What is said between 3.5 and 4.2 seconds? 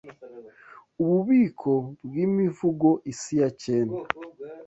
cyenda